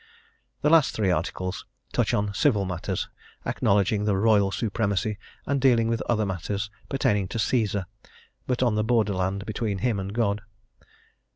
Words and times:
The 0.63 0.69
last 0.71 0.95
three 0.95 1.11
Articles 1.11 1.67
touch 1.93 2.11
on 2.11 2.33
civil 2.33 2.65
matters, 2.65 3.07
acknowledging 3.45 4.05
the 4.05 4.17
Royal 4.17 4.51
Supremacy 4.51 5.19
and 5.45 5.61
dealing 5.61 5.89
with 5.89 6.01
other 6.09 6.25
matters 6.25 6.71
pertaining 6.89 7.27
to 7.27 7.37
Caesar, 7.37 7.85
but 8.47 8.63
on 8.63 8.73
the 8.73 8.83
borderland 8.83 9.45
between 9.45 9.77
him 9.85 9.99
and 9.99 10.11
God. 10.11 10.41